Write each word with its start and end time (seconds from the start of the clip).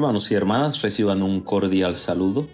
Hermanos 0.00 0.30
y 0.30 0.34
hermanas, 0.34 0.80
reciban 0.80 1.22
un 1.22 1.42
cordial 1.42 1.94
saludo. 1.94 2.48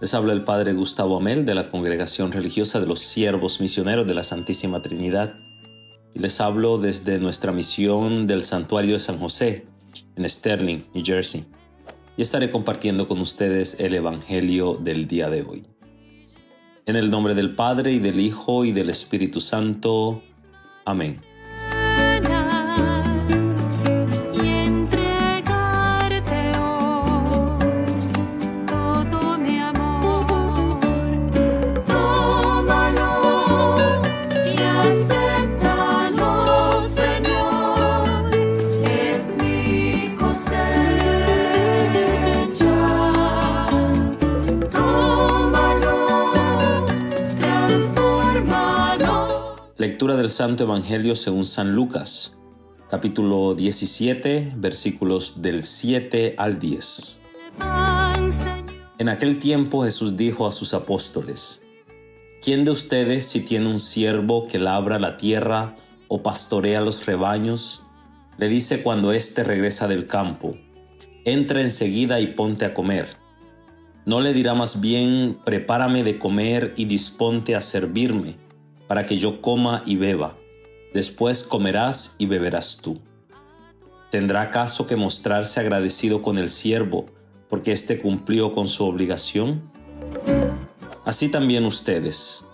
Les 0.00 0.14
habla 0.14 0.32
el 0.32 0.42
Padre 0.42 0.72
Gustavo 0.72 1.16
Amel 1.16 1.46
de 1.46 1.54
la 1.54 1.70
Congregación 1.70 2.32
Religiosa 2.32 2.80
de 2.80 2.88
los 2.88 2.98
Siervos 2.98 3.60
Misioneros 3.60 4.04
de 4.04 4.16
la 4.16 4.24
Santísima 4.24 4.82
Trinidad. 4.82 5.32
Les 6.12 6.40
hablo 6.40 6.78
desde 6.78 7.20
nuestra 7.20 7.52
misión 7.52 8.26
del 8.26 8.42
Santuario 8.42 8.94
de 8.94 8.98
San 8.98 9.20
José, 9.20 9.64
en 10.16 10.28
Sterling, 10.28 10.80
New 10.92 11.04
Jersey. 11.06 11.44
Y 12.16 12.22
estaré 12.22 12.50
compartiendo 12.50 13.06
con 13.06 13.20
ustedes 13.20 13.78
el 13.78 13.94
Evangelio 13.94 14.74
del 14.74 15.06
día 15.06 15.30
de 15.30 15.42
hoy. 15.42 15.64
En 16.86 16.96
el 16.96 17.12
nombre 17.12 17.36
del 17.36 17.54
Padre 17.54 17.92
y 17.92 18.00
del 18.00 18.18
Hijo 18.18 18.64
y 18.64 18.72
del 18.72 18.90
Espíritu 18.90 19.40
Santo. 19.40 20.20
Amén. 20.84 21.20
Lectura 49.82 50.14
del 50.14 50.30
Santo 50.30 50.62
Evangelio 50.62 51.16
según 51.16 51.44
San 51.44 51.74
Lucas, 51.74 52.38
capítulo 52.88 53.56
17, 53.56 54.52
versículos 54.54 55.42
del 55.42 55.64
7 55.64 56.36
al 56.38 56.60
10. 56.60 57.20
En 58.98 59.08
aquel 59.08 59.40
tiempo 59.40 59.82
Jesús 59.82 60.16
dijo 60.16 60.46
a 60.46 60.52
sus 60.52 60.72
apóstoles, 60.72 61.64
¿quién 62.40 62.62
de 62.62 62.70
ustedes 62.70 63.26
si 63.26 63.40
tiene 63.40 63.66
un 63.66 63.80
siervo 63.80 64.46
que 64.46 64.60
labra 64.60 65.00
la 65.00 65.16
tierra 65.16 65.74
o 66.06 66.22
pastorea 66.22 66.80
los 66.80 67.04
rebaños, 67.04 67.82
le 68.38 68.46
dice 68.48 68.84
cuando 68.84 69.10
éste 69.10 69.42
regresa 69.42 69.88
del 69.88 70.06
campo, 70.06 70.56
entra 71.24 71.60
enseguida 71.60 72.20
y 72.20 72.28
ponte 72.28 72.66
a 72.66 72.72
comer? 72.72 73.16
¿No 74.06 74.20
le 74.20 74.32
dirá 74.32 74.54
más 74.54 74.80
bien, 74.80 75.40
prepárame 75.44 76.04
de 76.04 76.20
comer 76.20 76.72
y 76.76 76.84
disponte 76.84 77.56
a 77.56 77.60
servirme? 77.60 78.41
Para 78.92 79.06
que 79.06 79.16
yo 79.16 79.40
coma 79.40 79.82
y 79.86 79.96
beba. 79.96 80.36
Después 80.92 81.44
comerás 81.44 82.14
y 82.18 82.26
beberás 82.26 82.76
tú. 82.76 83.00
¿Tendrá 84.10 84.42
acaso 84.42 84.86
que 84.86 84.96
mostrarse 84.96 85.60
agradecido 85.60 86.20
con 86.20 86.36
el 86.36 86.50
siervo 86.50 87.06
porque 87.48 87.72
éste 87.72 88.02
cumplió 88.02 88.52
con 88.52 88.68
su 88.68 88.84
obligación? 88.84 89.72
Así 91.06 91.30
también 91.30 91.64
ustedes, 91.64 92.44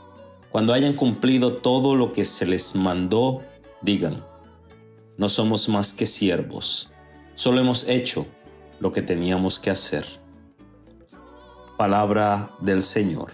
cuando 0.52 0.74
hayan 0.74 0.92
cumplido 0.92 1.54
todo 1.56 1.96
lo 1.96 2.12
que 2.12 2.24
se 2.24 2.46
les 2.46 2.76
mandó, 2.76 3.42
digan, 3.82 4.24
no 5.16 5.28
somos 5.28 5.68
más 5.68 5.92
que 5.92 6.06
siervos, 6.06 6.92
solo 7.34 7.60
hemos 7.60 7.88
hecho 7.88 8.26
lo 8.78 8.92
que 8.92 9.02
teníamos 9.02 9.58
que 9.58 9.72
hacer. 9.72 10.06
Palabra 11.76 12.50
del 12.60 12.82
Señor. 12.82 13.32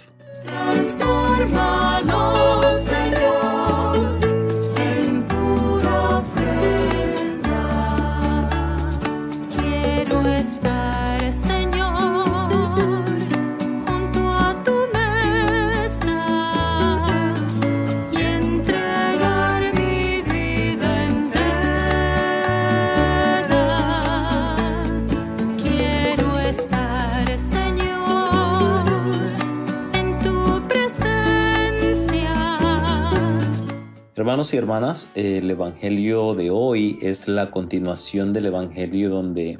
Hermanos 34.24 34.54
y 34.54 34.56
hermanas, 34.56 35.10
el 35.14 35.50
Evangelio 35.50 36.32
de 36.32 36.48
hoy 36.50 36.96
es 37.02 37.28
la 37.28 37.50
continuación 37.50 38.32
del 38.32 38.46
Evangelio 38.46 39.10
donde 39.10 39.58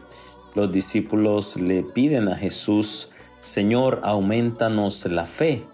los 0.55 0.73
discípulos 0.73 1.57
le 1.57 1.83
piden 1.83 2.29
a 2.29 2.37
Jesús, 2.39 3.11
Señor, 3.41 4.01
aumentanos 4.05 5.05
la 5.05 5.27
fe. 5.27 5.65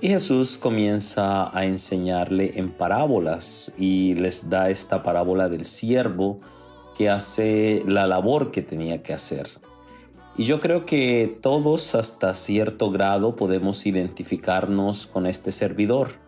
Y 0.00 0.10
Jesús 0.10 0.56
comienza 0.56 1.50
a 1.52 1.64
enseñarle 1.64 2.52
en 2.60 2.70
parábolas 2.70 3.74
y 3.76 4.14
les 4.14 4.48
da 4.48 4.70
esta 4.70 5.02
parábola 5.02 5.48
del 5.48 5.64
siervo 5.64 6.38
que 6.96 7.10
hace 7.10 7.82
la 7.88 8.06
labor 8.06 8.52
que 8.52 8.62
tenía 8.62 9.02
que 9.02 9.14
hacer. 9.14 9.48
Y 10.36 10.44
yo 10.44 10.60
creo 10.60 10.86
que 10.86 11.40
todos 11.42 11.96
hasta 11.96 12.36
cierto 12.36 12.92
grado 12.92 13.34
podemos 13.34 13.84
identificarnos 13.84 15.08
con 15.08 15.26
este 15.26 15.50
servidor. 15.50 16.21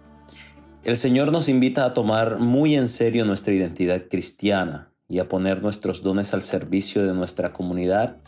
El 0.85 0.99
Señor 0.99 1.33
nos 1.33 1.49
invita 1.49 1.87
a 1.87 1.95
tomar 1.95 2.39
muy 2.39 2.75
en 2.75 2.89
serio 2.89 3.25
nuestra 3.25 3.55
identidad 3.55 4.03
cristiana 4.11 4.93
y 5.09 5.19
a 5.19 5.31
poner 5.31 5.63
nuestros 5.63 6.03
dones 6.03 6.35
al 6.35 6.43
servicio 6.43 7.07
de 7.07 7.15
nuestra 7.15 7.55
comunidad 7.55 8.19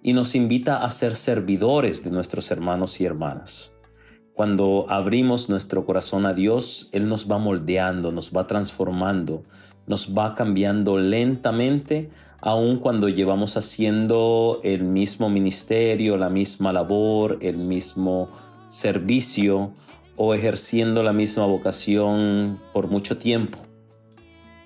y 0.00 0.12
nos 0.12 0.36
invita 0.36 0.84
a 0.84 0.90
ser 0.92 1.16
servidores 1.16 2.04
de 2.04 2.12
nuestros 2.12 2.52
hermanos 2.52 3.00
y 3.00 3.04
hermanas. 3.04 3.76
Cuando 4.32 4.86
abrimos 4.88 5.48
nuestro 5.48 5.84
corazón 5.86 6.24
a 6.24 6.34
Dios, 6.34 6.88
Él 6.92 7.08
nos 7.08 7.28
va 7.28 7.38
moldeando, 7.38 8.12
nos 8.12 8.30
va 8.30 8.46
transformando, 8.46 9.42
nos 9.88 10.16
va 10.16 10.36
cambiando 10.36 10.98
lentamente, 10.98 12.10
aun 12.40 12.78
cuando 12.78 13.08
llevamos 13.08 13.56
haciendo 13.56 14.60
el 14.62 14.84
mismo 14.84 15.30
ministerio, 15.30 16.16
la 16.16 16.30
misma 16.30 16.72
labor, 16.72 17.38
el 17.42 17.58
mismo 17.58 18.30
servicio 18.68 19.72
o 20.16 20.34
ejerciendo 20.34 21.02
la 21.02 21.12
misma 21.12 21.46
vocación 21.46 22.60
por 22.72 22.88
mucho 22.88 23.18
tiempo. 23.18 23.58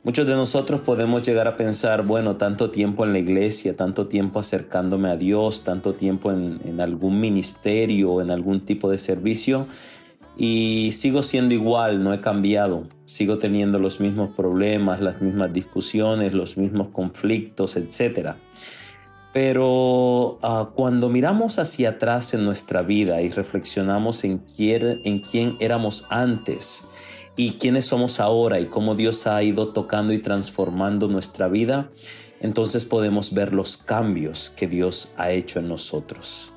Muchos 0.04 0.26
de 0.26 0.34
nosotros 0.34 0.80
podemos 0.80 1.22
llegar 1.22 1.48
a 1.48 1.56
pensar, 1.56 2.02
bueno, 2.02 2.36
tanto 2.36 2.70
tiempo 2.70 3.04
en 3.04 3.12
la 3.12 3.18
iglesia, 3.18 3.76
tanto 3.76 4.06
tiempo 4.06 4.38
acercándome 4.38 5.10
a 5.10 5.16
Dios, 5.16 5.64
tanto 5.64 5.94
tiempo 5.94 6.32
en, 6.32 6.80
algún 6.80 7.20
ministerio, 7.20 8.22
en 8.22 8.30
algún 8.30 8.64
tipo 8.64 8.90
de 8.90 8.96
servicio, 8.96 9.66
y 10.36 10.92
sigo 10.92 11.22
siendo 11.22 11.52
igual, 11.52 12.04
no 12.04 12.14
he 12.14 12.20
cambiado, 12.20 12.84
sigo 13.06 13.38
teniendo 13.38 13.80
los 13.80 13.98
mismos 13.98 14.30
problemas, 14.34 15.00
las 15.00 15.20
mismas 15.20 15.52
discusiones, 15.52 16.32
los 16.32 16.56
mismos 16.56 16.88
conflictos, 16.88 17.76
etc. 17.76 18.36
Pero 19.32 20.27
ah, 20.42 20.70
cuando 20.74 21.08
miramos 21.08 21.58
hacia 21.58 21.90
atrás 21.90 22.34
en 22.34 22.44
nuestra 22.44 22.82
vida 22.82 23.20
y 23.22 23.28
reflexionamos 23.28 24.24
en 24.24 24.38
quién, 24.38 25.00
en 25.04 25.20
quién 25.20 25.56
éramos 25.60 26.06
antes 26.10 26.84
y 27.36 27.52
quiénes 27.52 27.86
somos 27.86 28.20
ahora 28.20 28.58
y 28.60 28.66
cómo 28.66 28.94
Dios 28.94 29.26
ha 29.26 29.42
ido 29.42 29.72
tocando 29.72 30.12
y 30.12 30.18
transformando 30.18 31.08
nuestra 31.08 31.48
vida, 31.48 31.90
entonces 32.40 32.84
podemos 32.84 33.32
ver 33.32 33.54
los 33.54 33.76
cambios 33.76 34.50
que 34.50 34.66
Dios 34.66 35.12
ha 35.16 35.30
hecho 35.30 35.60
en 35.60 35.68
nosotros. 35.68 36.52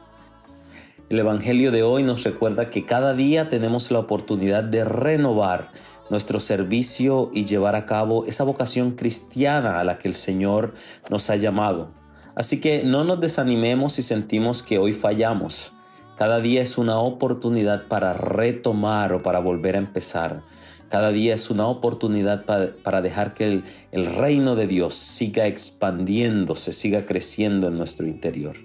El 1.10 1.20
Evangelio 1.20 1.72
de 1.72 1.84
hoy 1.84 2.04
nos 2.04 2.24
recuerda 2.24 2.70
que 2.70 2.86
cada 2.86 3.14
día 3.14 3.50
tenemos 3.50 3.92
la 3.92 4.00
oportunidad 4.00 4.64
de 4.64 4.86
renovar 4.86 5.72
nuestro 6.10 6.40
servicio 6.40 7.30
y 7.34 7.46
llevar 7.46 7.76
a 7.76 7.86
cabo 7.86 8.26
esa 8.26 8.44
vocación 8.44 8.92
cristiana 8.92 9.80
a 9.80 9.84
la 9.84 10.00
que 10.00 10.08
el 10.08 10.14
Señor 10.14 10.74
nos 11.10 11.30
ha 11.30 11.36
llamado. 11.36 12.01
Así 12.42 12.60
que 12.60 12.82
no 12.84 13.04
nos 13.04 13.20
desanimemos 13.20 13.94
si 13.94 14.02
sentimos 14.02 14.64
que 14.64 14.80
hoy 14.80 14.94
fallamos. 14.94 15.74
Cada 16.18 16.40
día 16.40 16.64
es 16.64 16.80
una 16.80 16.98
oportunidad 16.98 17.88
para 17.88 18.14
retomar 18.14 19.14
o 19.14 19.22
para 19.22 19.38
volver 19.38 19.76
a 19.76 19.78
empezar. 19.78 20.42
Cada 20.90 21.12
día 21.12 21.36
es 21.36 21.52
una 21.52 21.68
oportunidad 21.68 22.46
para, 22.46 23.02
dejar 23.04 23.36
que 23.36 23.46
el, 23.46 23.64
el 23.92 24.08
reino 24.08 24.56
de 24.56 24.66
Dios 24.66 24.96
siga 24.96 25.46
expandiéndose, 25.46 26.74
siga 26.74 27.06
creciendo 27.06 27.68
en 27.68 27.78
nuestro 27.78 28.08
interior. 28.08 28.56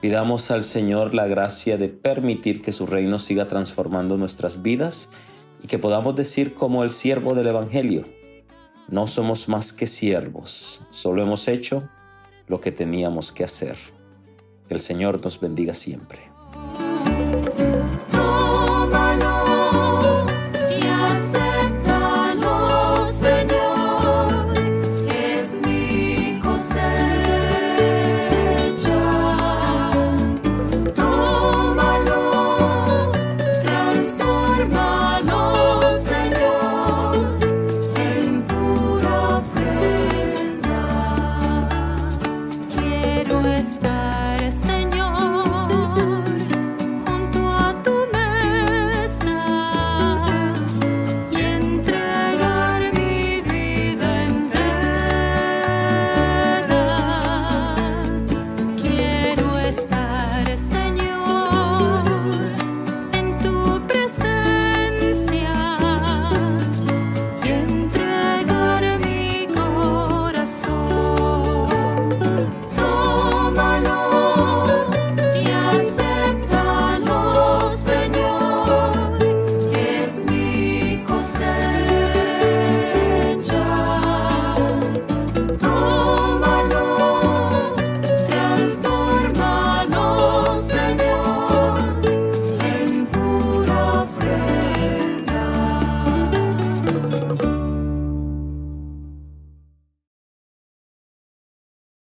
Pidamos 0.00 0.50
al 0.50 0.62
Señor 0.62 1.12
la 1.12 1.26
gracia 1.26 1.76
de 1.76 1.90
permitir 1.90 2.62
que 2.62 2.72
su 2.72 2.86
reino 2.86 3.18
siga 3.18 3.46
transformando 3.46 4.16
nuestras 4.16 4.62
vidas 4.62 5.10
y 5.62 5.66
que 5.66 5.78
podamos 5.78 6.16
decir 6.16 6.54
como 6.54 6.82
el 6.82 6.88
siervo 6.88 7.34
del 7.34 7.48
Evangelio, 7.48 8.06
no 8.88 9.06
somos 9.06 9.50
más 9.50 9.74
que 9.74 9.86
siervos, 9.86 10.86
solo 10.88 11.22
hemos 11.22 11.46
hecho 11.46 11.90
lo 12.46 12.60
que 12.60 12.72
teníamos 12.72 13.32
que 13.32 13.44
hacer. 13.44 13.76
Que 14.68 14.74
el 14.74 14.80
Señor 14.80 15.22
nos 15.22 15.40
bendiga 15.40 15.74
siempre. 15.74 16.35